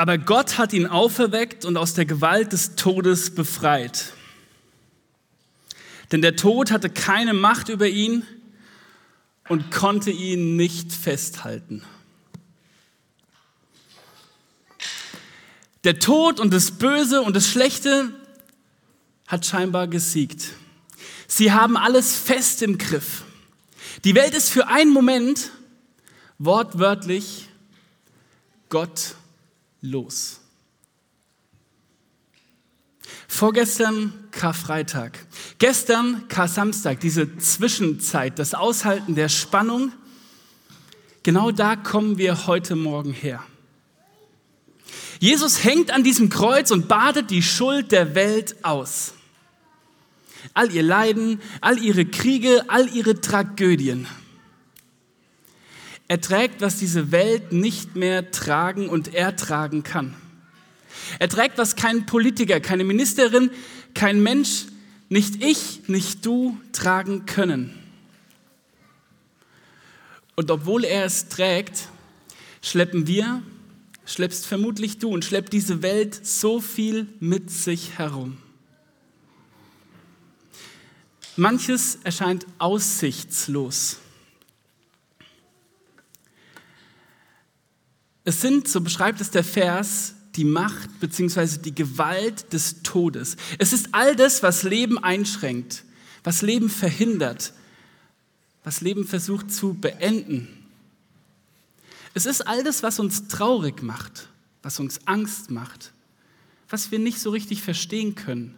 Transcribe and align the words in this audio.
Aber 0.00 0.16
Gott 0.16 0.56
hat 0.56 0.72
ihn 0.72 0.86
auferweckt 0.86 1.66
und 1.66 1.76
aus 1.76 1.92
der 1.92 2.06
Gewalt 2.06 2.54
des 2.54 2.74
Todes 2.74 3.34
befreit. 3.34 4.14
Denn 6.10 6.22
der 6.22 6.36
Tod 6.36 6.70
hatte 6.70 6.88
keine 6.88 7.34
Macht 7.34 7.68
über 7.68 7.86
ihn 7.86 8.26
und 9.50 9.70
konnte 9.70 10.10
ihn 10.10 10.56
nicht 10.56 10.90
festhalten. 10.90 11.84
Der 15.84 15.98
Tod 15.98 16.40
und 16.40 16.54
das 16.54 16.70
Böse 16.70 17.20
und 17.20 17.36
das 17.36 17.50
Schlechte 17.50 18.08
hat 19.26 19.44
scheinbar 19.44 19.86
gesiegt. 19.86 20.46
Sie 21.26 21.52
haben 21.52 21.76
alles 21.76 22.16
fest 22.16 22.62
im 22.62 22.78
Griff. 22.78 23.24
Die 24.04 24.14
Welt 24.14 24.34
ist 24.34 24.48
für 24.48 24.66
einen 24.66 24.94
Moment 24.94 25.50
wortwörtlich 26.38 27.50
Gott 28.70 29.16
los. 29.80 30.40
Vorgestern 33.28 34.12
Karfreitag, 34.32 35.18
gestern 35.58 36.28
Kar-Samstag, 36.28 37.00
diese 37.00 37.38
Zwischenzeit, 37.38 38.38
das 38.38 38.54
Aushalten 38.54 39.14
der 39.14 39.28
Spannung, 39.28 39.92
genau 41.22 41.50
da 41.50 41.76
kommen 41.76 42.18
wir 42.18 42.46
heute 42.46 42.76
Morgen 42.76 43.12
her. 43.12 43.42
Jesus 45.20 45.64
hängt 45.64 45.90
an 45.90 46.02
diesem 46.02 46.28
Kreuz 46.30 46.70
und 46.70 46.88
badet 46.88 47.30
die 47.30 47.42
Schuld 47.42 47.92
der 47.92 48.14
Welt 48.14 48.64
aus. 48.64 49.12
All 50.54 50.72
ihr 50.72 50.82
Leiden, 50.82 51.40
all 51.60 51.78
ihre 51.78 52.06
Kriege, 52.06 52.64
all 52.68 52.88
ihre 52.88 53.20
Tragödien. 53.20 54.06
Er 56.10 56.20
trägt, 56.20 56.60
was 56.60 56.76
diese 56.76 57.12
Welt 57.12 57.52
nicht 57.52 57.94
mehr 57.94 58.32
tragen 58.32 58.88
und 58.88 59.14
ertragen 59.14 59.84
kann. 59.84 60.16
Er 61.20 61.28
trägt, 61.28 61.56
was 61.56 61.76
kein 61.76 62.04
Politiker, 62.04 62.58
keine 62.58 62.82
Ministerin, 62.82 63.48
kein 63.94 64.20
Mensch, 64.20 64.64
nicht 65.08 65.40
ich, 65.40 65.82
nicht 65.86 66.26
du 66.26 66.58
tragen 66.72 67.26
können. 67.26 67.78
Und 70.34 70.50
obwohl 70.50 70.84
er 70.84 71.04
es 71.04 71.28
trägt, 71.28 71.86
schleppen 72.60 73.06
wir, 73.06 73.40
schleppst 74.04 74.46
vermutlich 74.46 74.98
du 74.98 75.10
und 75.10 75.24
schleppt 75.24 75.52
diese 75.52 75.80
Welt 75.80 76.26
so 76.26 76.60
viel 76.60 77.06
mit 77.20 77.52
sich 77.52 77.98
herum. 77.98 78.36
Manches 81.36 82.00
erscheint 82.02 82.48
aussichtslos. 82.58 83.98
Es 88.30 88.42
sind, 88.42 88.68
so 88.68 88.80
beschreibt 88.80 89.20
es 89.20 89.32
der 89.32 89.42
Vers, 89.42 90.14
die 90.36 90.44
Macht 90.44 91.00
bzw. 91.00 91.58
die 91.58 91.74
Gewalt 91.74 92.52
des 92.52 92.80
Todes. 92.84 93.36
Es 93.58 93.72
ist 93.72 93.88
all 93.90 94.14
das, 94.14 94.44
was 94.44 94.62
Leben 94.62 94.98
einschränkt, 95.02 95.82
was 96.22 96.40
Leben 96.40 96.70
verhindert, 96.70 97.52
was 98.62 98.82
Leben 98.82 99.04
versucht 99.04 99.52
zu 99.52 99.74
beenden. 99.74 100.46
Es 102.14 102.24
ist 102.24 102.46
all 102.46 102.62
das, 102.62 102.84
was 102.84 103.00
uns 103.00 103.26
traurig 103.26 103.82
macht, 103.82 104.28
was 104.62 104.78
uns 104.78 105.08
Angst 105.08 105.50
macht, 105.50 105.92
was 106.68 106.92
wir 106.92 107.00
nicht 107.00 107.18
so 107.18 107.30
richtig 107.30 107.62
verstehen 107.62 108.14
können 108.14 108.56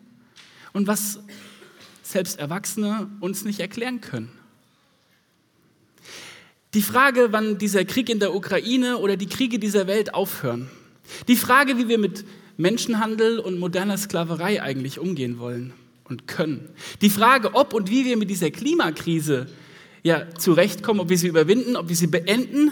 und 0.75 0.87
was 0.87 1.19
selbst 2.03 2.39
Erwachsene 2.39 3.09
uns 3.21 3.43
nicht 3.47 3.61
erklären 3.61 4.03
können. 4.03 4.39
Die 6.75 6.83
Frage, 6.83 7.29
wann 7.33 7.59
dieser 7.59 7.85
Krieg 7.85 8.09
in 8.09 8.19
der 8.19 8.35
Ukraine 8.35 8.99
oder 8.99 9.17
die 9.17 9.27
Kriege 9.27 9.59
dieser 9.59 9.87
Welt 9.87 10.15
aufhören. 10.15 10.71
Die 11.29 11.37
Frage, 11.37 11.77
wie 11.77 11.89
wir 11.89 11.99
mit 11.99 12.25
Menschenhandel 12.57 13.39
und 13.39 13.59
moderner 13.59 13.99
Sklaverei 13.99 14.63
eigentlich 14.63 14.99
umgehen 14.99 15.39
wollen 15.39 15.75
und 16.05 16.27
können. 16.27 16.71
Die 17.03 17.11
Frage, 17.11 17.55
ob 17.55 17.75
und 17.75 17.91
wie 17.91 18.07
wir 18.07 18.17
mit 18.17 18.31
dieser 18.31 18.51
Klimakrise 18.51 19.49
ja, 20.03 20.35
zurechtkommen, 20.35 21.01
ob 21.01 21.11
wir 21.11 21.19
sie 21.19 21.29
überwinden, 21.29 21.77
ob 21.77 21.89
wir 21.89 21.97
sie 21.97 22.07
beenden 22.07 22.71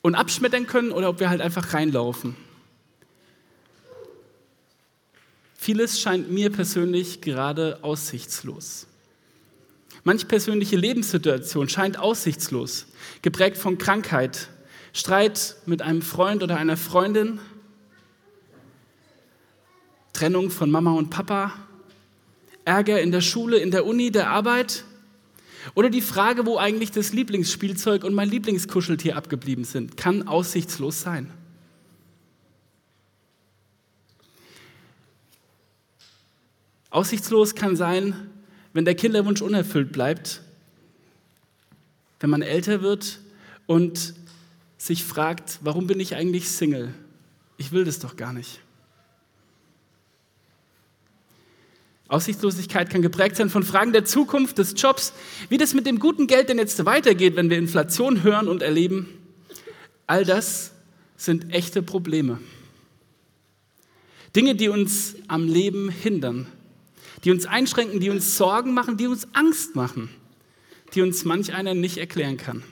und 0.00 0.14
abschmettern 0.14 0.66
können 0.66 0.90
oder 0.90 1.10
ob 1.10 1.20
wir 1.20 1.28
halt 1.28 1.42
einfach 1.42 1.74
reinlaufen. 1.74 2.34
Vieles 5.54 6.00
scheint 6.00 6.30
mir 6.30 6.50
persönlich 6.50 7.20
gerade 7.20 7.78
aussichtslos. 7.82 8.86
Manch 10.04 10.26
persönliche 10.28 10.76
Lebenssituation 10.76 11.68
scheint 11.68 11.98
aussichtslos, 11.98 12.86
geprägt 13.22 13.58
von 13.58 13.78
Krankheit, 13.78 14.48
Streit 14.92 15.56
mit 15.66 15.82
einem 15.82 16.02
Freund 16.02 16.42
oder 16.42 16.56
einer 16.56 16.76
Freundin, 16.76 17.38
Trennung 20.12 20.50
von 20.50 20.70
Mama 20.70 20.92
und 20.92 21.10
Papa, 21.10 21.52
Ärger 22.64 23.00
in 23.00 23.12
der 23.12 23.20
Schule, 23.20 23.58
in 23.58 23.70
der 23.70 23.86
Uni, 23.86 24.10
der 24.10 24.30
Arbeit 24.30 24.84
oder 25.74 25.90
die 25.90 26.00
Frage, 26.00 26.46
wo 26.46 26.56
eigentlich 26.56 26.90
das 26.90 27.12
Lieblingsspielzeug 27.12 28.04
und 28.04 28.14
mein 28.14 28.28
Lieblingskuscheltier 28.28 29.16
abgeblieben 29.16 29.64
sind, 29.64 29.96
kann 29.96 30.26
aussichtslos 30.26 31.02
sein. 31.02 31.32
Aussichtslos 36.90 37.54
kann 37.54 37.76
sein, 37.76 38.30
wenn 38.72 38.84
der 38.84 38.94
Kinderwunsch 38.94 39.42
unerfüllt 39.42 39.92
bleibt, 39.92 40.42
wenn 42.20 42.30
man 42.30 42.42
älter 42.42 42.82
wird 42.82 43.18
und 43.66 44.14
sich 44.78 45.04
fragt, 45.04 45.58
warum 45.62 45.86
bin 45.86 46.00
ich 46.00 46.14
eigentlich 46.14 46.48
Single? 46.48 46.94
Ich 47.56 47.72
will 47.72 47.84
das 47.84 47.98
doch 47.98 48.16
gar 48.16 48.32
nicht. 48.32 48.60
Aussichtslosigkeit 52.08 52.90
kann 52.90 53.02
geprägt 53.02 53.36
sein 53.36 53.50
von 53.50 53.62
Fragen 53.62 53.92
der 53.92 54.04
Zukunft, 54.04 54.58
des 54.58 54.74
Jobs, 54.76 55.12
wie 55.48 55.58
das 55.58 55.74
mit 55.74 55.86
dem 55.86 56.00
guten 56.00 56.26
Geld 56.26 56.48
denn 56.48 56.58
jetzt 56.58 56.84
weitergeht, 56.84 57.36
wenn 57.36 57.50
wir 57.50 57.58
Inflation 57.58 58.24
hören 58.24 58.48
und 58.48 58.62
erleben. 58.62 59.08
All 60.08 60.24
das 60.24 60.72
sind 61.16 61.52
echte 61.52 61.82
Probleme. 61.82 62.40
Dinge, 64.34 64.56
die 64.56 64.68
uns 64.68 65.14
am 65.28 65.46
Leben 65.46 65.88
hindern, 65.88 66.46
die 67.24 67.30
uns 67.30 67.46
einschränken, 67.46 68.00
die 68.00 68.10
uns 68.10 68.36
Sorgen 68.36 68.74
machen, 68.74 68.96
die 68.96 69.06
uns 69.06 69.28
Angst 69.34 69.76
machen, 69.76 70.08
die 70.94 71.02
uns 71.02 71.24
manch 71.24 71.52
einer 71.52 71.74
nicht 71.74 71.98
erklären 71.98 72.36
kann, 72.36 72.62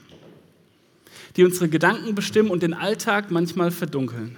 die 1.36 1.44
unsere 1.44 1.68
Gedanken 1.68 2.14
bestimmen 2.14 2.50
und 2.50 2.62
den 2.62 2.74
Alltag 2.74 3.30
manchmal 3.30 3.70
verdunkeln. 3.70 4.36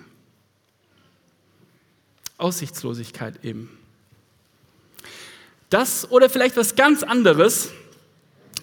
Aussichtslosigkeit 2.38 3.44
eben. 3.44 3.70
Das 5.68 6.10
oder 6.10 6.28
vielleicht 6.28 6.56
was 6.56 6.74
ganz 6.74 7.02
anderes 7.02 7.70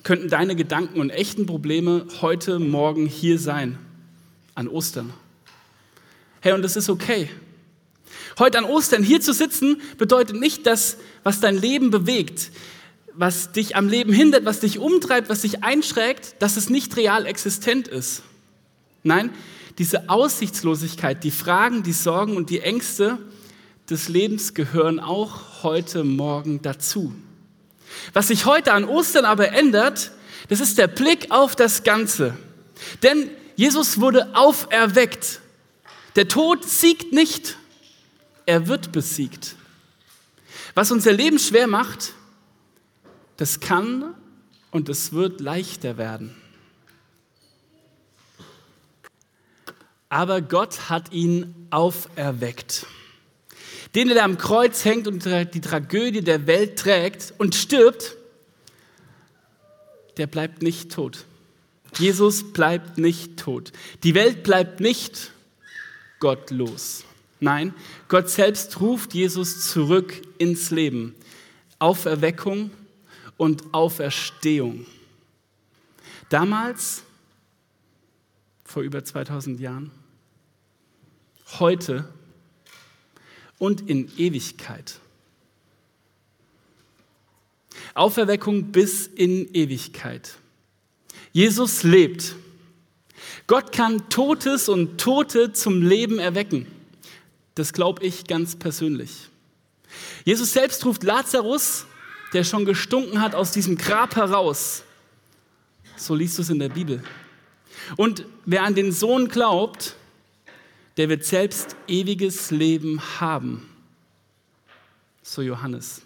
könnten 0.04 0.30
deine 0.30 0.56
Gedanken 0.56 1.00
und 1.00 1.10
echten 1.10 1.46
Probleme 1.46 2.06
heute 2.22 2.60
Morgen 2.60 3.06
hier 3.06 3.40
sein, 3.40 3.78
an 4.56 4.68
Ostern. 4.68 5.14
Hey, 6.42 6.54
und 6.54 6.62
das 6.62 6.76
ist 6.76 6.90
okay. 6.90 7.30
Heute 8.40 8.58
an 8.58 8.66
Ostern 8.66 9.04
hier 9.04 9.22
zu 9.22 9.34
sitzen, 9.34 9.82
bedeutet 9.98 10.36
nicht, 10.36 10.66
dass 10.66 10.98
was 11.24 11.40
dein 11.40 11.58
Leben 11.58 11.92
bewegt, 11.92 12.52
was 13.14 13.52
dich 13.52 13.76
am 13.76 13.90
Leben 13.90 14.14
hindert, 14.14 14.46
was 14.46 14.60
dich 14.60 14.80
umtreibt, 14.80 15.30
was 15.30 15.42
dich 15.42 15.64
einschrägt, 15.64 16.36
dass 16.40 16.56
es 16.58 16.70
nicht 16.70 16.96
real 16.98 17.26
existent 17.26 17.88
ist. 17.88 18.22
Nein, 19.04 19.32
diese 19.78 20.10
Aussichtslosigkeit, 20.10 21.24
die 21.24 21.32
Fragen, 21.32 21.84
die 21.84 21.94
Sorgen 21.94 22.36
und 22.36 22.50
die 22.50 22.62
Ängste 22.62 23.18
des 23.90 24.10
Lebens 24.10 24.54
gehören 24.54 25.00
auch 25.00 25.64
heute 25.64 26.04
Morgen 26.04 26.62
dazu. 26.62 27.14
Was 28.14 28.28
sich 28.28 28.46
heute 28.46 28.74
an 28.74 28.86
Ostern 28.86 29.26
aber 29.26 29.52
ändert, 29.54 30.12
das 30.50 30.60
ist 30.60 30.78
der 30.78 30.88
Blick 30.88 31.28
auf 31.30 31.56
das 31.56 31.84
Ganze. 31.84 32.36
Denn 33.04 33.30
Jesus 33.56 34.00
wurde 34.00 34.36
auferweckt. 34.36 35.42
Der 36.16 36.28
Tod 36.28 36.64
siegt 36.66 37.14
nicht 37.14 37.58
er 38.48 38.68
wird 38.68 38.92
besiegt. 38.92 39.56
Was 40.74 40.92
unser 40.92 41.12
Leben 41.12 41.38
schwer 41.38 41.68
macht, 41.68 42.14
das 43.36 43.60
kann 43.60 44.16
und 44.72 44.90
es 44.90 45.12
wird 45.12 45.42
leichter 45.42 45.98
werden. 45.98 46.36
Aber 50.10 50.42
Gott 50.42 50.90
hat 50.90 51.12
ihn 51.12 51.68
auferweckt. 51.70 52.88
Den, 53.94 54.08
der 54.08 54.24
am 54.24 54.38
Kreuz 54.38 54.86
hängt 54.86 55.08
und 55.08 55.26
die 55.26 55.62
Tragödie 55.62 56.22
der 56.22 56.48
Welt 56.48 56.80
trägt 56.80 57.34
und 57.38 57.54
stirbt, 57.54 58.16
der 60.16 60.28
bleibt 60.28 60.62
nicht 60.62 60.92
tot. 60.92 61.26
Jesus 61.98 62.54
bleibt 62.54 62.98
nicht 62.98 63.38
tot. 63.38 63.74
Die 64.04 64.16
Welt 64.16 64.44
bleibt 64.44 64.80
nicht 64.80 65.32
gottlos. 66.20 67.07
Nein, 67.40 67.74
Gott 68.08 68.30
selbst 68.30 68.80
ruft 68.80 69.14
Jesus 69.14 69.70
zurück 69.70 70.22
ins 70.38 70.72
Leben. 70.72 71.16
Auferweckung 71.80 72.72
und 73.38 73.74
Auferstehung. 73.74 74.86
Damals, 76.30 77.04
vor 78.66 78.84
über 78.84 79.04
2000 79.04 79.60
Jahren, 79.60 79.92
heute 81.60 82.10
und 83.60 83.88
in 83.90 84.12
Ewigkeit. 84.18 85.00
Auferweckung 87.94 88.72
bis 88.72 89.08
in 89.08 89.54
Ewigkeit. 89.54 90.38
Jesus 91.32 91.84
lebt. 91.84 92.36
Gott 93.48 93.72
kann 93.72 94.10
Totes 94.10 94.70
und 94.70 95.00
Tote 95.00 95.54
zum 95.54 95.82
Leben 95.82 96.20
erwecken. 96.20 96.68
Das 97.58 97.74
glaube 97.74 98.04
ich 98.04 98.28
ganz 98.28 98.56
persönlich. 98.56 99.30
Jesus 100.24 100.54
selbst 100.54 100.86
ruft 100.86 101.02
Lazarus, 101.02 101.88
der 102.32 102.44
schon 102.44 102.66
gestunken 102.66 103.20
hat, 103.20 103.34
aus 103.34 103.52
diesem 103.52 103.78
Grab 103.78 104.16
heraus. 104.16 104.84
So 105.96 106.14
liest 106.14 106.38
du 106.38 106.44
es 106.44 106.52
in 106.52 106.60
der 106.60 106.70
Bibel. 106.70 107.04
Und 107.96 108.26
wer 108.46 108.62
an 108.62 108.76
den 108.76 108.92
Sohn 108.92 109.28
glaubt, 109.28 109.96
der 110.98 111.10
wird 111.10 111.26
selbst 111.26 111.76
ewiges 111.88 112.52
Leben 112.52 113.02
haben. 113.20 113.68
So 115.24 115.42
Johannes. 115.42 116.04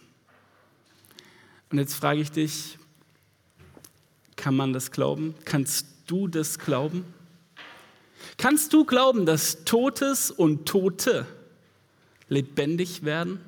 Und 1.70 1.80
jetzt 1.80 1.96
frage 1.96 2.22
ich 2.22 2.32
dich, 2.32 2.78
kann 4.38 4.56
man 4.56 4.72
das 4.72 4.90
glauben? 4.92 5.36
Kannst 5.44 5.86
du 6.08 6.30
das 6.30 6.60
glauben? 6.60 7.04
Kannst 8.38 8.72
du 8.72 8.86
glauben, 8.86 9.26
dass 9.26 9.66
Totes 9.66 10.32
und 10.32 10.66
Tote 10.66 11.26
lebendig 12.32 13.04
werden? 13.04 13.40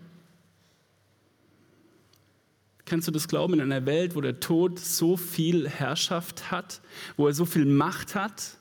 Kannst 2.85 3.07
du 3.07 3.12
das 3.12 3.30
glauben 3.30 3.53
in 3.53 3.62
einer 3.62 3.85
Welt, 3.85 4.13
wo 4.13 4.21
der 4.21 4.41
Tod 4.41 4.77
so 4.77 5.15
viel 5.15 5.69
Herrschaft 5.69 6.51
hat, 6.51 6.81
wo 7.15 7.27
er 7.27 7.33
so 7.33 7.45
viel 7.45 7.65
Macht 7.65 8.13
hat, 8.13 8.57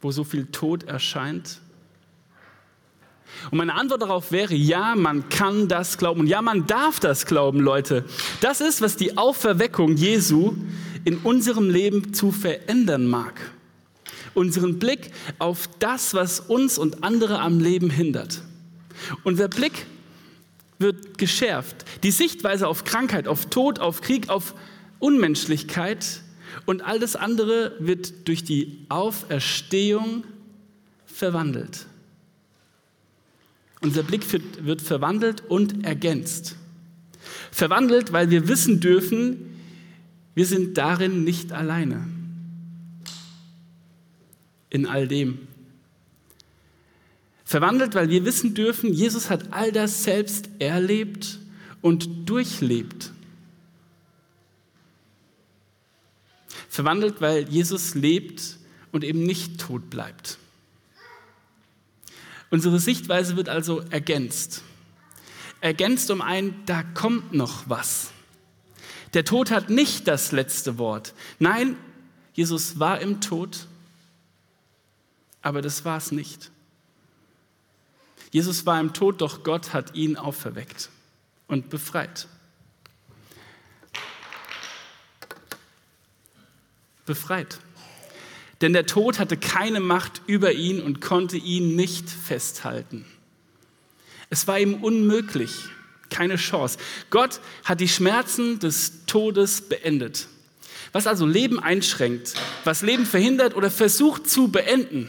wo 0.00 0.10
so 0.10 0.24
viel 0.24 0.46
Tod 0.46 0.84
erscheint? 0.84 1.60
Und 3.50 3.58
meine 3.58 3.74
Antwort 3.74 4.00
darauf 4.00 4.32
wäre, 4.32 4.54
ja, 4.54 4.94
man 4.94 5.28
kann 5.28 5.68
das 5.68 5.98
glauben 5.98 6.20
und 6.20 6.26
ja, 6.28 6.40
man 6.40 6.66
darf 6.66 6.98
das 6.98 7.26
glauben, 7.26 7.60
Leute. 7.60 8.04
Das 8.40 8.62
ist, 8.62 8.80
was 8.80 8.96
die 8.96 9.18
Auferweckung 9.18 9.96
Jesu 9.96 10.54
in 11.04 11.18
unserem 11.18 11.68
Leben 11.68 12.14
zu 12.14 12.32
verändern 12.32 13.06
mag. 13.06 13.52
Unseren 14.32 14.78
Blick 14.78 15.12
auf 15.38 15.68
das, 15.78 16.14
was 16.14 16.40
uns 16.40 16.78
und 16.78 17.04
andere 17.04 17.40
am 17.40 17.60
Leben 17.60 17.90
hindert. 17.90 18.42
Unser 19.22 19.48
Blick 19.48 19.86
wird 20.78 21.18
geschärft. 21.18 21.84
Die 22.02 22.10
Sichtweise 22.10 22.68
auf 22.68 22.84
Krankheit, 22.84 23.28
auf 23.28 23.46
Tod, 23.46 23.78
auf 23.78 24.00
Krieg, 24.00 24.28
auf 24.28 24.54
Unmenschlichkeit 24.98 26.22
und 26.66 26.82
all 26.82 26.98
das 26.98 27.16
andere 27.16 27.72
wird 27.78 28.28
durch 28.28 28.44
die 28.44 28.86
Auferstehung 28.88 30.24
verwandelt. 31.06 31.86
Unser 33.80 34.02
Blick 34.02 34.24
wird 34.64 34.80
verwandelt 34.80 35.42
und 35.48 35.84
ergänzt. 35.84 36.56
Verwandelt, 37.50 38.12
weil 38.12 38.30
wir 38.30 38.48
wissen 38.48 38.80
dürfen, 38.80 39.58
wir 40.34 40.46
sind 40.46 40.78
darin 40.78 41.22
nicht 41.22 41.52
alleine. 41.52 42.06
In 44.70 44.86
all 44.86 45.06
dem. 45.06 45.46
Verwandelt, 47.54 47.94
weil 47.94 48.08
wir 48.08 48.24
wissen 48.24 48.54
dürfen, 48.54 48.92
Jesus 48.92 49.30
hat 49.30 49.52
all 49.52 49.70
das 49.70 50.02
selbst 50.02 50.48
erlebt 50.58 51.38
und 51.82 52.28
durchlebt. 52.28 53.12
Verwandelt, 56.68 57.20
weil 57.20 57.48
Jesus 57.48 57.94
lebt 57.94 58.58
und 58.90 59.04
eben 59.04 59.22
nicht 59.22 59.60
tot 59.60 59.88
bleibt. 59.88 60.38
Unsere 62.50 62.80
Sichtweise 62.80 63.36
wird 63.36 63.48
also 63.48 63.82
ergänzt. 63.88 64.64
Ergänzt 65.60 66.10
um 66.10 66.22
ein, 66.22 66.60
da 66.66 66.82
kommt 66.82 67.34
noch 67.34 67.68
was. 67.68 68.10
Der 69.12 69.24
Tod 69.24 69.52
hat 69.52 69.70
nicht 69.70 70.08
das 70.08 70.32
letzte 70.32 70.76
Wort. 70.78 71.14
Nein, 71.38 71.76
Jesus 72.32 72.80
war 72.80 73.00
im 73.00 73.20
Tod, 73.20 73.68
aber 75.40 75.62
das 75.62 75.84
war 75.84 75.98
es 75.98 76.10
nicht. 76.10 76.50
Jesus 78.34 78.66
war 78.66 78.80
im 78.80 78.92
Tod, 78.92 79.20
doch 79.20 79.44
Gott 79.44 79.72
hat 79.72 79.94
ihn 79.94 80.16
auferweckt 80.16 80.88
und 81.46 81.70
befreit. 81.70 82.26
Befreit. 87.06 87.60
Denn 88.60 88.72
der 88.72 88.86
Tod 88.86 89.20
hatte 89.20 89.36
keine 89.36 89.78
Macht 89.78 90.20
über 90.26 90.50
ihn 90.50 90.82
und 90.82 91.00
konnte 91.00 91.36
ihn 91.36 91.76
nicht 91.76 92.10
festhalten. 92.10 93.04
Es 94.30 94.48
war 94.48 94.58
ihm 94.58 94.82
unmöglich, 94.82 95.66
keine 96.10 96.34
Chance. 96.34 96.78
Gott 97.10 97.38
hat 97.64 97.78
die 97.78 97.86
Schmerzen 97.86 98.58
des 98.58 99.06
Todes 99.06 99.60
beendet. 99.60 100.26
Was 100.90 101.06
also 101.06 101.24
Leben 101.24 101.60
einschränkt, 101.60 102.34
was 102.64 102.82
Leben 102.82 103.06
verhindert 103.06 103.54
oder 103.54 103.70
versucht 103.70 104.28
zu 104.28 104.48
beenden, 104.48 105.08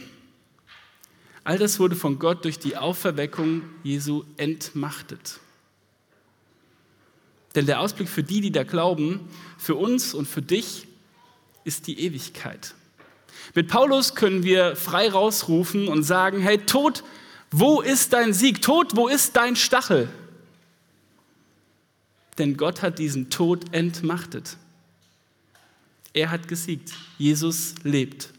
all 1.45 1.57
das 1.57 1.80
wurde 1.80 1.95
von 1.95 2.19
Gott 2.19 2.44
durch 2.44 2.59
die 2.59 2.75
Auferweckung 2.75 3.62
Jesu 3.83 4.24
entmachtet. 4.36 5.39
Denn 7.53 7.65
der 7.65 7.80
Ausblick 7.80 8.09
für 8.09 8.24
die, 8.24 8.42
die 8.42 8.51
da 8.51 8.63
glauben, 8.63 9.21
für 9.57 9.75
uns 9.75 10.13
und 10.13 10.27
für 10.27 10.42
dich, 10.42 10.88
ist 11.63 11.88
die 11.88 12.00
Ewigkeit. 12.01 12.75
Mit 13.53 13.69
Paulus 13.69 14.15
können 14.15 14.44
wir 14.44 14.75
frei 14.75 15.09
rausrufen 15.09 15.88
und 15.88 16.03
sagen, 16.03 16.42
hey 16.42 16.57
Tod, 16.57 17.03
wo 17.51 17.80
ist 17.80 18.12
dein 18.12 18.33
Sieg? 18.33 18.62
Tod, 18.62 18.95
wo 18.95 19.07
ist 19.07 19.36
dein 19.38 19.56
Stachel? 19.56 20.09
Denn 22.38 22.57
Gott 22.57 22.81
hat 22.81 23.00
diesen 23.00 23.30
Tod 23.30 23.74
entmachtet. 23.74 24.57
Er 26.12 26.31
hat 26.31 26.48
gesiegt. 26.48 26.94
Jesus 27.18 27.75
lebt. 27.83 28.35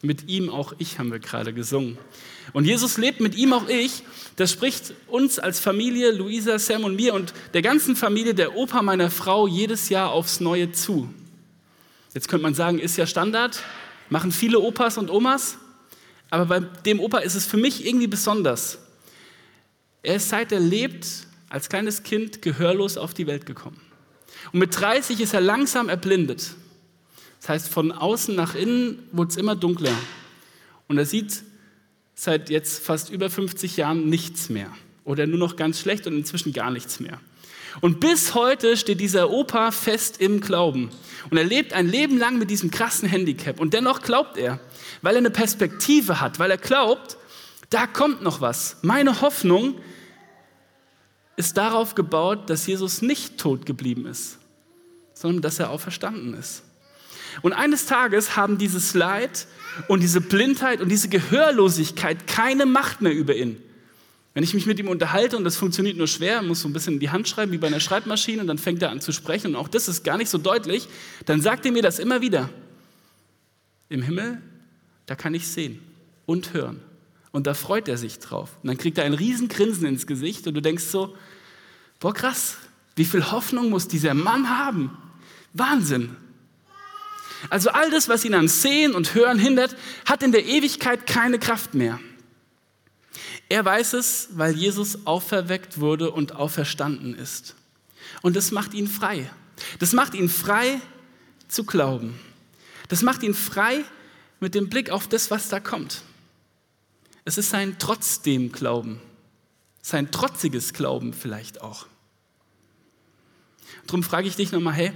Mit 0.00 0.28
ihm 0.28 0.48
auch 0.48 0.74
ich 0.78 0.98
haben 0.98 1.10
wir 1.10 1.18
gerade 1.18 1.52
gesungen. 1.52 1.98
Und 2.52 2.64
Jesus 2.64 2.98
lebt 2.98 3.20
mit 3.20 3.34
ihm 3.34 3.52
auch 3.52 3.68
ich. 3.68 4.04
Das 4.36 4.52
spricht 4.52 4.94
uns 5.08 5.38
als 5.38 5.58
Familie, 5.58 6.12
Luisa, 6.12 6.58
Sam 6.58 6.84
und 6.84 6.94
mir 6.96 7.14
und 7.14 7.34
der 7.52 7.62
ganzen 7.62 7.96
Familie, 7.96 8.34
der 8.34 8.56
Opa 8.56 8.82
meiner 8.82 9.10
Frau, 9.10 9.48
jedes 9.48 9.88
Jahr 9.88 10.12
aufs 10.12 10.40
Neue 10.40 10.70
zu. 10.72 11.12
Jetzt 12.14 12.28
könnte 12.28 12.44
man 12.44 12.54
sagen, 12.54 12.78
ist 12.78 12.96
ja 12.96 13.06
Standard, 13.06 13.62
machen 14.08 14.32
viele 14.32 14.60
Opas 14.60 14.98
und 14.98 15.10
Omas, 15.10 15.58
aber 16.30 16.46
bei 16.46 16.60
dem 16.60 17.00
Opa 17.00 17.18
ist 17.18 17.34
es 17.34 17.46
für 17.46 17.56
mich 17.56 17.84
irgendwie 17.86 18.06
besonders. 18.06 18.78
Er 20.02 20.16
ist 20.16 20.28
seit 20.28 20.52
er 20.52 20.60
lebt 20.60 21.06
als 21.48 21.68
kleines 21.68 22.02
Kind 22.02 22.40
gehörlos 22.42 22.96
auf 22.96 23.14
die 23.14 23.26
Welt 23.26 23.46
gekommen. 23.46 23.80
Und 24.52 24.60
mit 24.60 24.78
30 24.78 25.20
ist 25.20 25.34
er 25.34 25.40
langsam 25.40 25.88
erblindet. 25.88 26.54
Das 27.40 27.48
heißt, 27.48 27.68
von 27.68 27.92
außen 27.92 28.34
nach 28.34 28.54
innen 28.54 28.98
wurde 29.12 29.30
es 29.30 29.36
immer 29.36 29.56
dunkler. 29.56 29.96
Und 30.88 30.98
er 30.98 31.06
sieht 31.06 31.42
seit 32.14 32.50
jetzt 32.50 32.84
fast 32.84 33.10
über 33.10 33.30
50 33.30 33.76
Jahren 33.76 34.08
nichts 34.08 34.48
mehr. 34.48 34.70
Oder 35.04 35.26
nur 35.26 35.38
noch 35.38 35.56
ganz 35.56 35.80
schlecht 35.80 36.06
und 36.06 36.16
inzwischen 36.16 36.52
gar 36.52 36.70
nichts 36.70 37.00
mehr. 37.00 37.20
Und 37.80 38.00
bis 38.00 38.34
heute 38.34 38.76
steht 38.76 39.00
dieser 39.00 39.30
Opa 39.30 39.70
fest 39.70 40.20
im 40.20 40.40
Glauben. 40.40 40.90
Und 41.30 41.36
er 41.36 41.44
lebt 41.44 41.72
ein 41.72 41.88
Leben 41.88 42.18
lang 42.18 42.38
mit 42.38 42.50
diesem 42.50 42.70
krassen 42.70 43.08
Handicap. 43.08 43.60
Und 43.60 43.74
dennoch 43.74 44.02
glaubt 44.02 44.36
er, 44.36 44.58
weil 45.02 45.14
er 45.14 45.18
eine 45.18 45.30
Perspektive 45.30 46.20
hat, 46.20 46.38
weil 46.38 46.50
er 46.50 46.58
glaubt, 46.58 47.16
da 47.70 47.86
kommt 47.86 48.22
noch 48.22 48.40
was. 48.40 48.78
Meine 48.82 49.20
Hoffnung 49.20 49.76
ist 51.36 51.56
darauf 51.56 51.94
gebaut, 51.94 52.50
dass 52.50 52.66
Jesus 52.66 53.02
nicht 53.02 53.38
tot 53.38 53.64
geblieben 53.64 54.06
ist, 54.06 54.38
sondern 55.14 55.42
dass 55.42 55.60
er 55.60 55.70
auferstanden 55.70 56.34
ist. 56.34 56.64
Und 57.42 57.52
eines 57.52 57.86
Tages 57.86 58.36
haben 58.36 58.58
dieses 58.58 58.94
Leid 58.94 59.46
und 59.86 60.02
diese 60.02 60.20
Blindheit 60.20 60.80
und 60.80 60.88
diese 60.88 61.08
Gehörlosigkeit 61.08 62.26
keine 62.26 62.66
Macht 62.66 63.00
mehr 63.00 63.14
über 63.14 63.34
ihn. 63.34 63.62
Wenn 64.34 64.44
ich 64.44 64.54
mich 64.54 64.66
mit 64.66 64.78
ihm 64.78 64.88
unterhalte 64.88 65.36
und 65.36 65.44
das 65.44 65.56
funktioniert 65.56 65.96
nur 65.96 66.06
schwer, 66.06 66.42
muss 66.42 66.60
so 66.60 66.68
ein 66.68 66.72
bisschen 66.72 66.94
in 66.94 67.00
die 67.00 67.10
Hand 67.10 67.28
schreiben 67.28 67.50
wie 67.52 67.58
bei 67.58 67.66
einer 67.66 67.80
Schreibmaschine 67.80 68.40
und 68.40 68.46
dann 68.46 68.58
fängt 68.58 68.82
er 68.82 68.90
an 68.90 69.00
zu 69.00 69.12
sprechen 69.12 69.48
und 69.48 69.56
auch 69.56 69.68
das 69.68 69.88
ist 69.88 70.04
gar 70.04 70.16
nicht 70.16 70.30
so 70.30 70.38
deutlich, 70.38 70.88
dann 71.26 71.40
sagt 71.40 71.66
er 71.66 71.72
mir 71.72 71.82
das 71.82 71.98
immer 71.98 72.20
wieder. 72.20 72.48
Im 73.88 74.02
Himmel, 74.02 74.40
da 75.06 75.14
kann 75.14 75.34
ich 75.34 75.48
sehen 75.48 75.80
und 76.26 76.52
hören. 76.52 76.80
Und 77.32 77.46
da 77.46 77.54
freut 77.54 77.88
er 77.88 77.96
sich 77.96 78.18
drauf. 78.18 78.50
Und 78.62 78.68
dann 78.68 78.78
kriegt 78.78 78.98
er 78.98 79.04
ein 79.04 79.14
riesen 79.14 79.48
ins 79.84 80.06
Gesicht 80.06 80.46
und 80.46 80.54
du 80.54 80.62
denkst 80.62 80.84
so, 80.84 81.16
boah 82.00 82.14
krass, 82.14 82.58
wie 82.96 83.04
viel 83.04 83.30
Hoffnung 83.30 83.70
muss 83.70 83.88
dieser 83.88 84.14
Mann 84.14 84.48
haben? 84.48 84.96
Wahnsinn. 85.52 86.16
Also 87.50 87.70
all 87.70 87.90
das, 87.90 88.08
was 88.08 88.24
ihn 88.24 88.34
an 88.34 88.48
Sehen 88.48 88.94
und 88.94 89.14
Hören 89.14 89.38
hindert, 89.38 89.76
hat 90.04 90.22
in 90.22 90.32
der 90.32 90.44
Ewigkeit 90.46 91.06
keine 91.06 91.38
Kraft 91.38 91.74
mehr. 91.74 92.00
Er 93.48 93.64
weiß 93.64 93.94
es, 93.94 94.28
weil 94.32 94.54
Jesus 94.54 95.06
auferweckt 95.06 95.80
wurde 95.80 96.10
und 96.10 96.34
auferstanden 96.34 97.14
ist. 97.14 97.54
Und 98.22 98.36
das 98.36 98.50
macht 98.50 98.74
ihn 98.74 98.88
frei. 98.88 99.30
Das 99.78 99.92
macht 99.92 100.14
ihn 100.14 100.28
frei 100.28 100.80
zu 101.48 101.64
glauben. 101.64 102.18
Das 102.88 103.02
macht 103.02 103.22
ihn 103.22 103.34
frei 103.34 103.84
mit 104.40 104.54
dem 104.54 104.68
Blick 104.68 104.90
auf 104.90 105.08
das, 105.08 105.30
was 105.30 105.48
da 105.48 105.60
kommt. 105.60 106.02
Es 107.24 107.38
ist 107.38 107.50
sein 107.50 107.76
trotzdem 107.78 108.52
Glauben, 108.52 109.00
sein 109.82 110.10
trotziges 110.10 110.72
Glauben 110.72 111.12
vielleicht 111.12 111.60
auch. 111.60 111.86
Darum 113.86 114.02
frage 114.02 114.28
ich 114.28 114.36
dich 114.36 114.52
nochmal, 114.52 114.74
hey, 114.74 114.92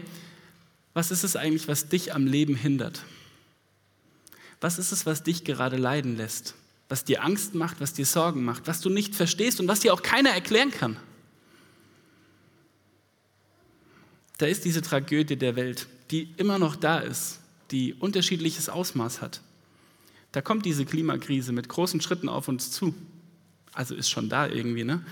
was 0.95 1.11
ist 1.11 1.25
es 1.25 1.37
eigentlich, 1.37 1.69
was 1.69 1.89
dich 1.89 2.15
am 2.15 2.27
Leben 2.27 2.55
hindert? 2.55 3.03
Was 4.61 4.79
ist 4.79 4.93
es, 4.93 5.07
was 5.07 5.23
dich 5.23 5.45
gerade 5.45 5.77
leiden 5.77 6.17
lässt? 6.17 6.55
Was 6.89 7.05
dir 7.05 7.25
Angst 7.25 7.55
macht, 7.55 7.81
was 7.81 7.95
dir 7.95 8.07
Sorgen 8.07 8.45
macht, 8.45 8.67
was 8.67 8.81
du 8.81 8.91
nicht 8.91 9.15
verstehst 9.15 9.61
und 9.61 9.69
was 9.69 9.81
dir 9.81 9.95
auch 9.95 10.03
keiner 10.03 10.31
erklären 10.31 10.71
kann? 10.71 10.97
Da 14.39 14.47
ist 14.47 14.65
diese 14.65 14.83
Tragödie 14.83 15.37
der 15.37 15.57
Welt, 15.57 15.87
die 16.11 16.29
immer 16.37 16.59
noch 16.59 16.77
da 16.77 16.99
ist, 16.99 17.41
die 17.71 17.95
unterschiedliches 17.95 18.69
Ausmaß 18.69 19.21
hat. 19.23 19.41
Da 20.33 20.41
kommt 20.41 20.67
diese 20.67 20.85
Klimakrise 20.85 21.53
mit 21.53 21.69
großen 21.69 22.01
Schritten 22.01 22.29
auf 22.29 22.49
uns 22.49 22.71
zu. 22.71 22.95
Also 23.73 23.95
ist 23.95 24.11
schon 24.11 24.29
da 24.29 24.47
irgendwie, 24.47 24.85
ne? 24.85 25.05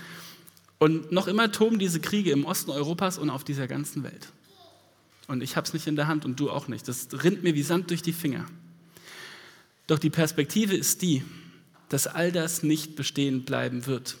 Und 0.79 1.11
noch 1.11 1.27
immer 1.27 1.51
toben 1.51 1.77
diese 1.77 1.99
Kriege 1.99 2.31
im 2.31 2.45
Osten 2.45 2.71
Europas 2.71 3.17
und 3.17 3.29
auf 3.29 3.43
dieser 3.43 3.67
ganzen 3.67 4.03
Welt. 4.03 4.31
Und 5.31 5.41
ich 5.41 5.55
habe 5.55 5.65
es 5.65 5.73
nicht 5.73 5.87
in 5.87 5.95
der 5.95 6.07
Hand 6.07 6.25
und 6.25 6.41
du 6.41 6.49
auch 6.49 6.67
nicht. 6.67 6.89
Das 6.89 7.07
rinnt 7.23 7.41
mir 7.41 7.55
wie 7.55 7.63
Sand 7.63 7.89
durch 7.89 8.01
die 8.01 8.11
Finger. 8.11 8.45
Doch 9.87 9.97
die 9.97 10.09
Perspektive 10.09 10.75
ist 10.75 11.01
die, 11.01 11.23
dass 11.87 12.05
all 12.05 12.33
das 12.33 12.63
nicht 12.63 12.97
bestehen 12.97 13.45
bleiben 13.45 13.85
wird. 13.85 14.17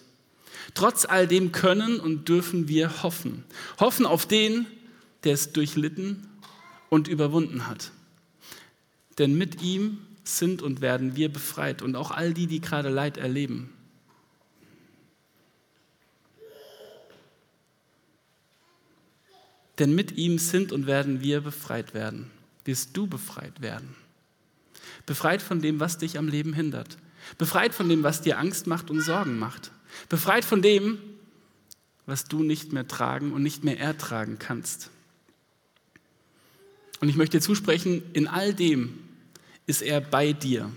Trotz 0.73 1.03
all 1.03 1.27
dem 1.27 1.51
können 1.51 1.99
und 1.99 2.29
dürfen 2.29 2.69
wir 2.69 3.03
hoffen. 3.03 3.43
Hoffen 3.77 4.05
auf 4.05 4.25
den, 4.25 4.65
der 5.25 5.33
es 5.33 5.51
durchlitten 5.51 6.27
und 6.87 7.09
überwunden 7.09 7.67
hat. 7.67 7.91
Denn 9.17 9.37
mit 9.37 9.61
ihm 9.61 9.97
sind 10.23 10.61
und 10.61 10.79
werden 10.79 11.17
wir 11.17 11.27
befreit 11.27 11.81
und 11.81 11.97
auch 11.97 12.11
all 12.11 12.33
die, 12.33 12.47
die 12.47 12.61
gerade 12.61 12.87
Leid 12.87 13.17
erleben. 13.17 13.69
Denn 19.81 19.95
mit 19.95 20.15
ihm 20.15 20.37
sind 20.37 20.71
und 20.71 20.85
werden 20.85 21.21
wir 21.21 21.41
befreit 21.41 21.95
werden. 21.95 22.29
Wirst 22.65 22.95
du 22.95 23.07
befreit 23.07 23.63
werden. 23.63 23.95
Befreit 25.07 25.41
von 25.41 25.59
dem, 25.59 25.79
was 25.79 25.97
dich 25.97 26.19
am 26.19 26.27
Leben 26.27 26.53
hindert. 26.53 26.99
Befreit 27.39 27.73
von 27.73 27.89
dem, 27.89 28.03
was 28.03 28.21
dir 28.21 28.37
Angst 28.37 28.67
macht 28.67 28.91
und 28.91 29.01
Sorgen 29.01 29.39
macht. 29.39 29.71
Befreit 30.07 30.45
von 30.45 30.61
dem, 30.61 30.99
was 32.05 32.25
du 32.25 32.43
nicht 32.43 32.73
mehr 32.73 32.87
tragen 32.87 33.33
und 33.33 33.41
nicht 33.41 33.63
mehr 33.63 33.79
ertragen 33.79 34.37
kannst. 34.37 34.91
Und 36.99 37.09
ich 37.09 37.15
möchte 37.15 37.39
dir 37.39 37.43
zusprechen, 37.43 38.03
in 38.13 38.27
all 38.27 38.53
dem 38.53 38.99
ist 39.65 39.81
er 39.81 39.99
bei 39.99 40.31
dir. 40.31 40.71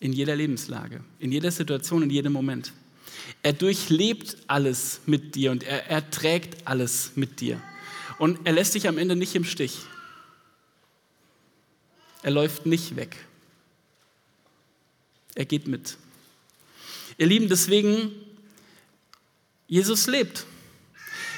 In 0.00 0.14
jeder 0.14 0.34
Lebenslage, 0.34 1.04
in 1.18 1.30
jeder 1.30 1.50
Situation, 1.50 2.02
in 2.02 2.08
jedem 2.08 2.32
Moment. 2.32 2.72
Er 3.42 3.52
durchlebt 3.52 4.36
alles 4.46 5.00
mit 5.06 5.34
dir 5.34 5.50
und 5.50 5.62
er 5.62 5.88
erträgt 5.88 6.66
alles 6.66 7.12
mit 7.14 7.40
dir. 7.40 7.60
Und 8.18 8.40
er 8.44 8.52
lässt 8.52 8.74
dich 8.74 8.88
am 8.88 8.98
Ende 8.98 9.16
nicht 9.16 9.34
im 9.34 9.44
Stich. 9.44 9.78
Er 12.22 12.32
läuft 12.32 12.66
nicht 12.66 12.96
weg. 12.96 13.16
Er 15.34 15.44
geht 15.44 15.68
mit. 15.68 15.96
Ihr 17.16 17.26
Lieben, 17.26 17.48
deswegen, 17.48 18.12
Jesus 19.68 20.06
lebt. 20.06 20.44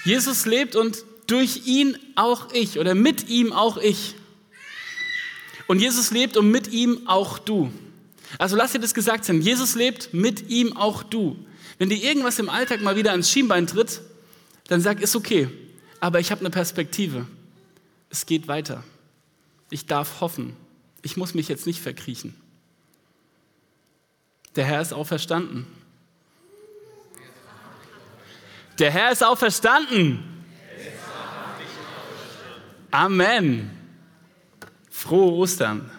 Jesus 0.04 0.46
lebt 0.46 0.74
und 0.76 1.04
durch 1.26 1.66
ihn 1.66 1.98
auch 2.16 2.52
ich 2.52 2.78
oder 2.78 2.94
mit 2.94 3.28
ihm 3.28 3.52
auch 3.52 3.76
ich. 3.76 4.14
Und 5.66 5.80
Jesus 5.80 6.10
lebt 6.10 6.36
und 6.36 6.50
mit 6.50 6.68
ihm 6.68 7.06
auch 7.06 7.38
du. 7.38 7.70
Also 8.38 8.56
lass 8.56 8.72
dir 8.72 8.80
das 8.80 8.94
gesagt 8.94 9.24
sein. 9.24 9.42
Jesus 9.42 9.74
lebt 9.74 10.14
mit 10.14 10.48
ihm 10.48 10.76
auch 10.76 11.02
du. 11.02 11.36
Wenn 11.80 11.88
dir 11.88 11.96
irgendwas 11.96 12.38
im 12.38 12.50
Alltag 12.50 12.82
mal 12.82 12.94
wieder 12.96 13.12
ans 13.12 13.30
Schienbein 13.30 13.66
tritt, 13.66 14.02
dann 14.68 14.82
sag, 14.82 15.00
ist 15.00 15.16
okay, 15.16 15.48
aber 15.98 16.20
ich 16.20 16.30
habe 16.30 16.40
eine 16.40 16.50
Perspektive. 16.50 17.26
Es 18.10 18.26
geht 18.26 18.48
weiter. 18.48 18.84
Ich 19.70 19.86
darf 19.86 20.20
hoffen. 20.20 20.54
Ich 21.00 21.16
muss 21.16 21.32
mich 21.32 21.48
jetzt 21.48 21.66
nicht 21.66 21.80
verkriechen. 21.80 22.34
Der 24.56 24.66
Herr 24.66 24.82
ist 24.82 24.92
auferstanden. 24.92 25.66
Der 28.78 28.90
Herr 28.90 29.12
ist 29.12 29.24
auferstanden. 29.24 30.22
Amen. 32.90 33.70
Frohe 34.90 35.32
Ostern. 35.32 35.90